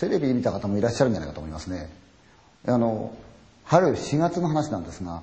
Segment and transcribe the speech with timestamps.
[0.00, 1.90] テレビ見た方もいらっしゃるんじゃないかと思いますね。
[2.66, 3.12] あの、
[3.64, 5.20] 春4月の話なんですが、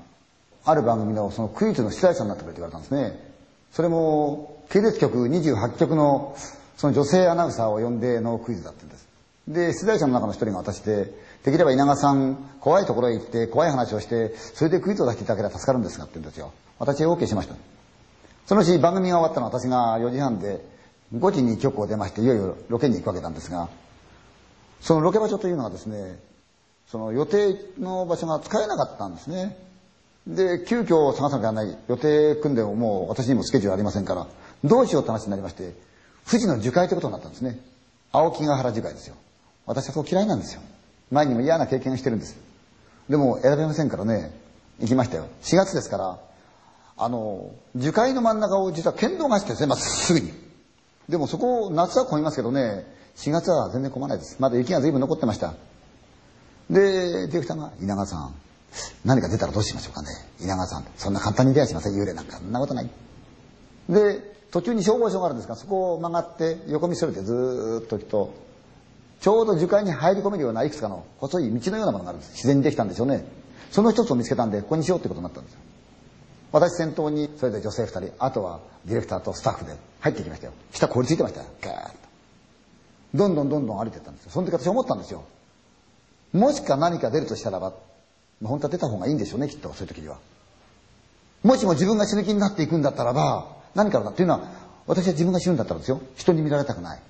[0.65, 3.19] ある番組のそのクイズの主催者になってくれって言われたんですね。
[3.71, 6.35] それも、系列局28局の
[6.77, 9.07] その女性アナウンサーを呼んでのクイズだったんです。
[9.47, 11.11] で、出題者の中の一人が私で、
[11.43, 16.53] できれば稲川さん、怖いところへ行って怖い話をして、それでクイズを出していただければ助かるんですがって言うんですよ。
[16.77, 17.55] 私 OK しました。
[18.45, 20.63] そのうち番組が終わったのは私が4時半で、
[21.15, 23.69] 5時に局を出まして、いよいよロケに行くわけなんですが、
[24.81, 26.19] そのロケ場所というのがですね、
[26.87, 29.57] その予定の場所が使えなかったんですね。
[30.25, 31.77] で、急遽探さなきゃならない。
[31.87, 34.27] 予定組んでもう私にもスケジュールありませんから、
[34.63, 35.73] どうしようって話になりまして、
[36.29, 37.59] 富士の樹海ということになったんですね。
[38.11, 39.15] 青木ヶ原樹海ですよ。
[39.65, 40.61] 私はそう嫌いなんですよ。
[41.11, 42.37] 前にも嫌な経験をしてるんです。
[43.09, 44.31] でも選べませんからね、
[44.79, 45.27] 行きましたよ。
[45.41, 46.19] 4月ですから、
[46.97, 50.33] あの、樹海の真ん中を実は県道が走ってですね、まっすぐに。
[51.07, 52.85] でもそこ、夏は混みますけどね、
[53.17, 54.37] 4月は全然混まないです。
[54.39, 55.53] まだ雪が随分残ってました。
[56.69, 58.35] で、ディレクターが、稲川さん、
[59.05, 60.09] 何か出たらどうしましょうかね。
[60.39, 62.37] 稲川さん、そんな簡単に出やしません、幽霊なんか。
[62.37, 62.89] そんなことない。
[63.89, 64.19] で、
[64.51, 68.33] 途中に消防署があるんですが、そこを曲がって横道それてずっと行くと、
[69.19, 72.33] ちょうど樹海に入り込めるようないくつかの細い道のようなものがあるんです。
[72.33, 73.25] 自然にできたんでしょうね。
[73.71, 75.59] その一つを見つけたんで、ここにしようってことになったんですよ。
[76.51, 80.53] 私先頭に、それで女性二人、あとはディレクターとスタッフで入ってきましたよ。
[80.71, 81.47] 下凍りついてましたよ。
[81.61, 82.06] ガーッと。
[83.13, 84.31] どんどんどんどん歩いてったんですよ。
[84.31, 85.23] その時私思ったんですよ。
[86.33, 87.73] もしか何か出るとしたらば、
[88.43, 90.17] 本当は出た方がいいんでしょうね、きっと、そういう時には。
[91.43, 94.49] もしも自分が死ぬ気になっていくんだったらば、何からだっていうのは、
[94.85, 96.01] 私は自分が死ぬんだったらですよ。
[96.15, 97.01] 人に見られたくない。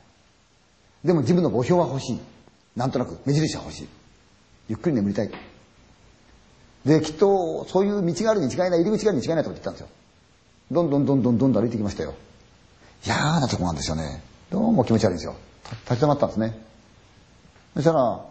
[1.04, 2.20] でも自分の墓標は欲しい。
[2.76, 3.88] なんとなく目印は欲しい。
[4.70, 5.32] ゆっくり眠りたい。
[6.86, 9.88] で、きっと、そういう道があるに違いない、入り口があるに違いないと言ったんですよ。
[10.72, 12.14] どんどんどんどんどんどん歩いてきましたよ。
[13.06, 14.22] 嫌なとこなんですよね。
[14.50, 15.36] どうも気持ち悪いんですよ。
[15.90, 16.58] 立ち止まったんですね。
[17.76, 18.26] そしたら、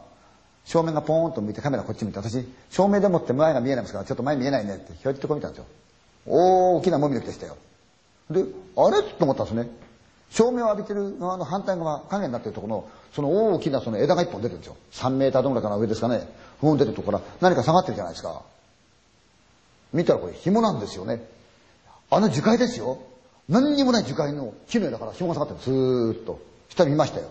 [0.64, 5.66] 正面がポーンと向いてカメラこっち向いて、私、正面でもって前が見えないんですから、ちょっと前見えないねって、ひょいっとこ見たんですよ。
[6.26, 7.56] 大きなもみの木でしたよ。
[8.30, 8.44] で、
[8.76, 9.02] あれ？
[9.02, 9.68] と思ったんですね。
[10.30, 14.76] 照明を浴びてる側の反対側、影になってるところの、その大きなその枝が一本出てるんですよ。
[14.92, 16.28] 3メーターどのぐらいかな上ですかね。
[16.60, 18.42] ふん出てるところから何か下がってるじゃないですか。
[19.92, 21.24] 見たらこれ紐なんですよね。
[22.10, 22.98] あの樹海ですよ。
[23.48, 25.76] 何にもない樹海の木の枝から紐が下がってる。
[25.76, 26.40] ずーっと。
[26.68, 27.30] 下見ましたよ。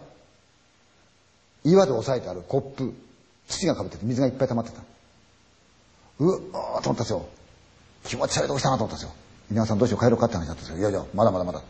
[1.64, 2.94] 岩で押さえてあるコップ。
[3.48, 4.82] 土がかぶってて水がいっぱい溜まってた。
[6.20, 7.28] うわーと思ったんですよ。
[8.06, 9.16] 気持ち悪いとこしたなと思ったんですよ。
[9.52, 10.78] 皆さんどうしよう帰ろうかって話だったんですよ。
[10.78, 11.62] いやいや、まだまだまだ。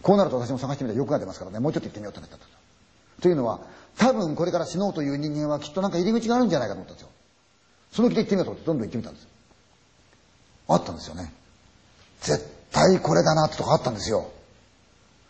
[0.00, 2.58] こうなると私も探してみたら欲が出ますからね、もうちょっと行ってみようってなったんですよ。
[3.20, 3.60] というのは、
[3.98, 7.10] 多分これから死のうという人間はきっとなんか入り口があるんじゃないかと思ったんですよ。
[7.92, 9.28] その気で行ってみようと思ってどんどん行ってみたんです。
[10.68, 11.32] あったんですよね。
[12.20, 14.30] 絶対これだなってとこあったんですよ。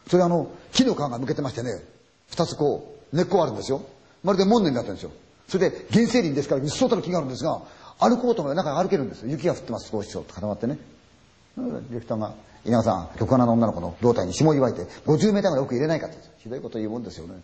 [0.09, 1.83] それあの、木の皮がむけてましてね、
[2.31, 3.83] 二つこう、根っこがあるんですよ。
[4.25, 5.11] まるで門のになってるんですよ。
[5.49, 7.61] それで原生林ですから、うっそうたる木があるんですが、
[7.99, 9.29] 歩こうと思えば中に歩けるんですよ。
[9.29, 10.79] 雪が降ってます、少しちょっと固まってね。
[11.57, 12.35] ディレクターが、
[12.65, 16.17] 稲川さん、局アナの女の子の胴体に霜を祝いて、50メーターぐらい奥入れないかって。
[16.39, 17.35] ひどいこと言うもんですよね。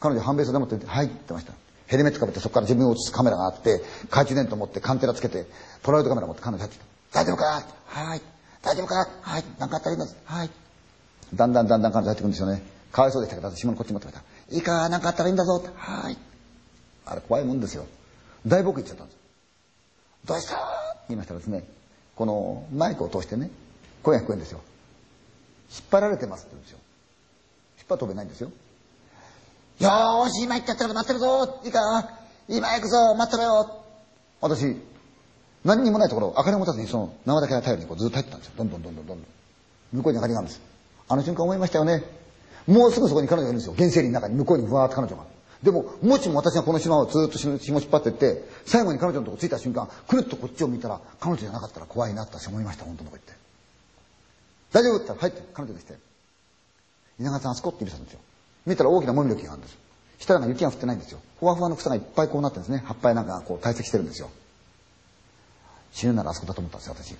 [0.00, 1.52] 彼女半ベースでもって、はいって言ってました。
[1.86, 5.46] ヘルメットかぶってそこから自分を映すカメラがあって、懐中電灯持ってカンテラつけて、
[5.82, 6.80] ポラロイドカメラ持って彼女入ってき
[7.12, 7.20] た。
[7.20, 7.64] 大丈夫か？
[7.86, 8.22] はい。
[8.62, 9.08] 大丈夫か？
[9.20, 9.44] はい。
[9.58, 10.16] なんかあったらいいんです。
[10.24, 10.50] はい。
[11.34, 12.62] だんだんだんだん彼女入ってくるんですよね。
[12.92, 14.22] かわいそうでしたけど、私もこっち持ってました。
[14.54, 16.16] いいかなんかあったらいいんだぞはい。
[17.04, 17.86] あれ怖いもんですよ。
[18.46, 19.18] 大僕言っちゃったんです。
[20.24, 20.56] どうした？
[20.56, 21.64] って言いましたらですね、
[22.14, 23.50] このマイクを通してね、
[24.02, 24.60] 声が聞こえるんですよ。
[25.70, 26.78] 引っ張られてますって言うんですよ。
[27.78, 28.50] 引っ張飛べないんですよ。
[29.78, 31.80] よーし、今行っちゃったら待ってるぞいいか
[32.48, 33.84] 今行くぞ待ってろよ
[34.40, 34.76] 私、
[35.64, 38.54] 何にもないところ、明かりを持たずにその縄だけが頼りにこうずっと入ってたんですよ。
[38.56, 39.26] どんどんどんどんどんどん。
[39.92, 40.60] 向こうに明かりがあるんです。
[41.08, 42.02] あの瞬間思いましたよね。
[42.66, 43.74] もうすぐそこに彼女がいるんですよ。
[43.76, 45.24] 原生林の中に向こうにふわーっと彼女が。
[45.62, 53.46] でも、もしも私がこの島をずっと紐引っ張っていって、最後に彼女のとこ着いた瞬間、くるっとこっちを見たら、彼女じゃなかったら怖いなって私思いました、本当のこと言って。
[54.72, 55.94] 大丈夫って言ったら、入って、彼女でして。
[57.18, 58.20] 稲川さんあそこって言ったんですよ。
[58.66, 59.78] 見たら大きなもみの木があるんです。
[60.18, 61.20] 下が雪が降ってないんですよ。
[61.38, 62.82] ふわふわの草がいっぱいこうなってるんですね。
[62.86, 64.30] 葉っぱなんかこう堆積してるんですよ。
[65.92, 67.16] 死ぬならあそこだと思ったんですよ、私。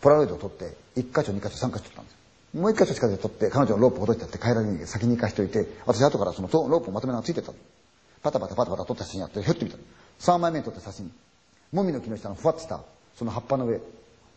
[0.00, 2.18] ポラロイドを取って、1箇所、2箇所、3箇所取ったんですよ。
[2.54, 7.52] もう1箇所近くで取って、彼女のロープをほどいてやって帰らずに先に行かしといて、私後からそのロープをまとめながらついてた。
[8.22, 9.76] パタパタパタパタ撮った写真やって、ひょってみた。
[10.20, 11.12] 3枚目に撮った写真。
[11.72, 12.80] もみの木の下のふわっとした、
[13.18, 13.80] その葉っぱの上、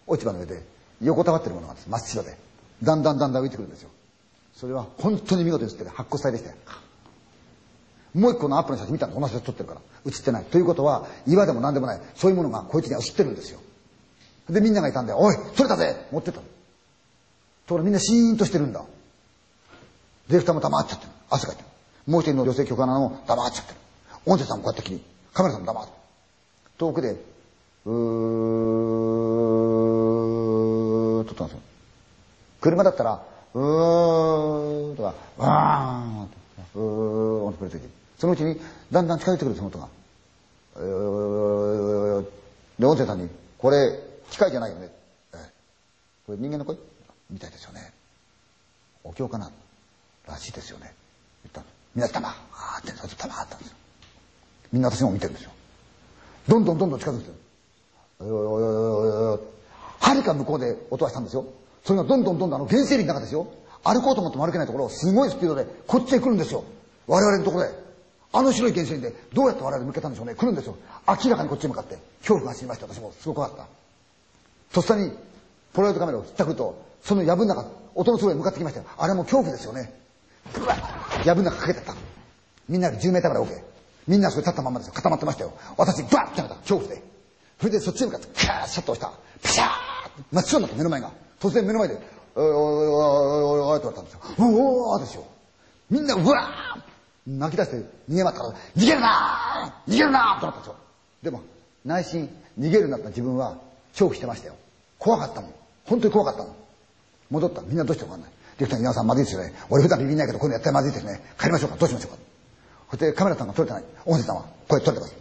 [0.08, 0.62] 落ち葉の上で、
[1.02, 1.90] 横たわってるものがあるんです。
[1.90, 2.38] 真っ白で。
[2.84, 3.90] だんだんだんだん浮いてくるんですよ。
[4.56, 6.56] それは本当に見事に写ってる白骨体でしたよ。
[8.14, 9.82] もう一個のアップの写真見たら同じ写真撮ってるから。
[10.04, 10.44] 写ってない。
[10.44, 12.02] ということは、岩でも何でもない。
[12.16, 13.60] そういうものがこいつには写ってるんですよ。
[14.50, 16.46] で、みんながいたんで、おい、撮れたぜ持ってったの。
[17.72, 18.84] ところみんなシーンとしてるんだ。
[20.28, 21.12] ディレクターも黙っちゃってる。
[21.30, 21.68] 汗かいてる。
[22.06, 23.78] もう一人の女性局アナも黙っちゃってる。
[24.26, 25.02] 音声さんもこうやって切り、
[25.34, 25.94] カメラさんも黙って。
[26.78, 31.62] 遠くで、うーっとったんですよ。
[32.60, 33.24] 車だったら、
[33.54, 37.80] うーとか、わーんとうーんとくれて
[38.20, 38.60] そのうちに
[38.92, 39.88] だんだん近づいてくるその音が。
[40.76, 42.26] うー
[42.80, 43.98] で、音声さんに、これ、
[44.30, 44.90] 機械じゃないよね。
[45.34, 45.40] ええ
[46.26, 46.76] これ人間の声？
[47.32, 47.94] みたいですよね。
[49.04, 49.50] お経かな
[50.28, 50.94] らしいですよね。
[51.44, 51.66] 言ったの。
[51.96, 53.76] みんなで黙あーって、それと黙ったんですよ。
[54.72, 55.52] みんな私の方見てるんですよ。
[56.48, 57.34] どんどんどんどん近づいてる。
[58.20, 59.40] おいおいおいおいおい
[60.00, 61.46] はるか向こうで音はしたんですよ。
[61.84, 63.48] それがどんどんどんどんあの原生林の中ですよ。
[63.84, 66.64] 歩こうと思っても歩けないところをすごいスピードでこっちへ来るんですよ。
[67.08, 67.70] 我々のところへ。
[68.34, 70.36] あの白い原生林でどうやって我々向けたんでしょうね。
[70.36, 70.78] 来るんですよ。
[71.08, 72.88] 明らかにこっちに向かって恐怖が走りました。
[72.88, 73.68] 私もすごく怖かった。
[74.74, 75.12] とっさに
[75.74, 77.66] ポラロイドカメラをひったくると、その藪の中、
[77.96, 78.86] 音のすごい向かってきましたよ。
[78.98, 79.94] あれも恐怖ですよね。
[80.54, 81.96] ブワッ藪の中かけてった。
[82.70, 83.62] みんなで10メーターぐらい OK。
[84.08, 84.94] みんなそれ立ったままですよ。
[84.94, 85.54] 固まってましたよ。
[85.78, 86.56] 私、バッてやめた。
[86.56, 87.02] 恐怖で。
[87.60, 89.20] それでそっちに向かって、カーシャッと押した。
[89.42, 89.72] ピシャーッ
[90.32, 91.12] 真っ白になった目の前が。
[91.40, 92.00] 突然目の前で、
[92.36, 92.90] おいおいおいおい
[93.44, 94.20] おいおいって言われたんですよ。
[94.40, 95.24] うおーですよ。
[95.90, 96.82] みんな、うわー
[97.28, 97.78] 泣き出して
[98.10, 100.76] 逃げまったから、逃げるなー逃げるなーとなったんですよ。
[101.24, 101.42] でも、
[101.86, 103.58] 内心、逃げるなった自分は、
[103.92, 104.56] 恐怖してましたよ。
[104.98, 105.54] 怖かったもん。
[105.86, 106.56] 本当に怖かったもん。
[107.32, 107.62] 戻った。
[107.62, 108.32] みんなどうしてもわかんない。
[108.60, 109.54] でィたらターさんまずいですよね。
[109.70, 111.22] 俺普段ビビんないけど、こういうのやったらまずいですね。
[111.40, 111.78] 帰りましょうか。
[111.78, 112.18] どうしましょうか。
[112.92, 113.84] そしてカメラさんが撮れてない。
[114.06, 115.16] 音声さんはこれ撮れてます。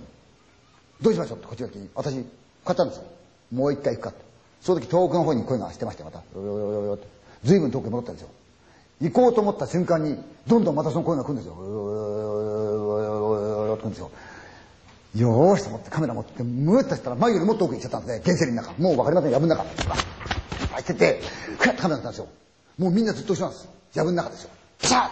[1.00, 2.14] どうしましょうってこっちが来て、私、
[2.64, 3.04] 買ったんですよ。
[3.52, 4.24] もう一回行くかって。
[4.60, 6.18] その時遠くの方に声がしてまして、また。
[6.18, 7.06] よよよよよって。
[7.44, 8.28] 随分遠くに戻ったんですよ。
[9.00, 11.54] 行こうと思った瞬間に、どんどんまたその声が来るんですよ。
[11.54, 11.80] よよよ
[13.06, 14.10] よよよって来るんですよ。
[15.16, 18.82] よーしと思ってカメラ持って、むーっとしたら前よりもっと奥行っちゃったんで、原生林の中。
[18.82, 19.64] もうわかりません、やぶの中。
[20.90, 21.22] ってて、
[21.58, 22.28] ふやってカメだたんですよ。
[22.78, 23.68] もうみんなずっとします。
[23.94, 24.50] 藪の中ですよ。
[24.80, 25.10] ピシャー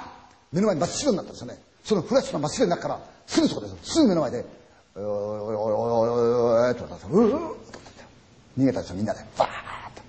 [0.53, 1.59] 目の前に真っ白になったんですよね。
[1.85, 3.79] そのフラッシュの真っ白の中から、すぐそこですよ。
[3.83, 4.45] すぐ目の前で、
[4.97, 6.85] おいおいおいおいおいおいってっ。
[6.85, 7.57] うっ
[8.59, 9.21] 逃げたんですよ、みんなで。
[9.37, 9.51] バーッ
[9.95, 10.03] と。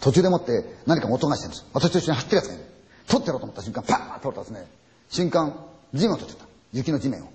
[0.00, 1.66] 途中でもって何か音がしてるんです。
[1.72, 2.64] 私と一緒に走ってるやつがいる。
[3.08, 4.70] 取ってやろうと思った瞬間、パーッと折れたんですね。
[5.10, 5.54] 瞬間、
[5.94, 6.46] 地面を取っちゃった。
[6.72, 7.28] 雪の地面を。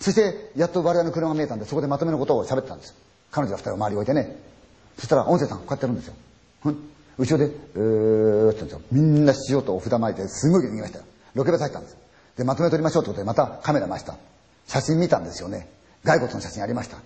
[0.00, 2.94] そして、やっと我々の車が見えたんで、そこでまとめのことを喋ってたんです。
[3.30, 4.36] 彼女は二人を周りに置いてね。
[4.96, 6.14] そしたら、音声さんこうやってやるんですよ。
[6.62, 6.76] ふん
[7.18, 8.80] 後ろで、うーって言うんですよ。
[8.92, 11.04] みんな塩とお札巻いて、すごい逃げましたよ。
[11.34, 11.96] ロケバス入ったんです。
[12.36, 14.16] で、まとめ撮りましょうってことで、またカメラ回した。
[14.66, 15.68] 写真見たんですよね。
[16.04, 16.98] 骸骨の写真ありました。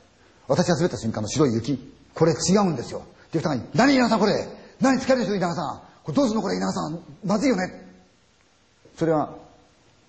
[0.48, 1.94] 私が滑った瞬間の白い雪。
[2.14, 3.02] これ違うんですよ。
[3.32, 4.48] で、二人に、何稲川さんこれ？
[4.80, 5.80] 何疲れるでしょ稲川さん。
[6.02, 7.00] これどうすんのこれ稲川さん。
[7.24, 7.86] まずいよね。
[8.98, 9.36] それは、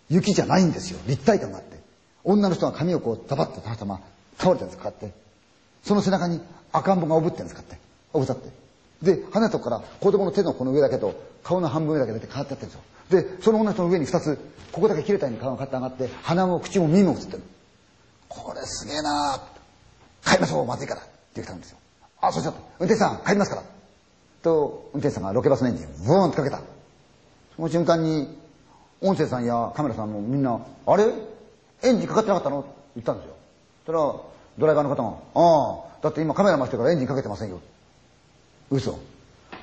[0.10, 1.00] 雪じゃないんですよ。
[1.08, 1.80] 立体感があって。
[2.24, 4.02] 女の人が髪をこう、ザバッと垂らしたま
[4.38, 5.14] 倒れてるんです、こうやって。
[5.84, 6.42] その背中に
[6.72, 7.86] 赤ん坊がおぶってんです、こうやって。
[8.14, 8.50] おぶさって。
[9.02, 11.14] で、鼻とこから子供の手のこの上だけと、
[11.44, 12.78] 顔の半分上だけ出て変わってやってるんで
[13.10, 13.34] すよ。
[13.38, 14.38] で、その女の人の上に二つ、
[14.72, 17.44] ここだけ切れたように顔が買って上がって、鼻も口も耳も映ってる。
[18.30, 20.30] これすげえなぁ。
[20.30, 21.02] 帰りましょう、まずいから。
[21.02, 21.78] って言ったんですよ。
[22.22, 22.60] あ、そうしちゃった。
[22.80, 23.64] 運転手さん、帰りますから。
[24.44, 26.62] と、運転手さんがロケバスのエンジンを、ブーンとかけた。
[27.56, 28.40] その瞬間に、
[29.02, 31.06] 音声さんやカメラさんもみんな、あれ？
[31.84, 32.60] エンジンかかってなかったの？
[32.60, 33.34] って言ったんですよ。
[33.88, 34.16] そしたら、
[34.58, 37.62] ドライバーの方が、ああ、だって今カメラ回してるからエンジンかけてませんよ。
[38.70, 39.00] 嘘。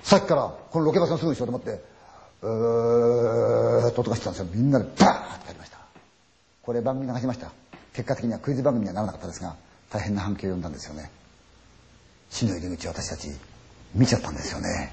[0.02, 1.82] さっきからこのロケバスのすぐ後ろでもって、
[2.42, 4.48] うーっと音がしてたんですよ。
[4.52, 5.78] みんなでバーってやりました。
[6.62, 7.50] これ番組流しました。
[7.92, 9.56] 結果的にはクイズ番組にはならなかったですが、
[9.90, 11.10] 大変な反響を呼んだんですよね。
[12.30, 13.28] 死の入り口を私たち
[13.94, 14.92] 見ちゃったんですよね。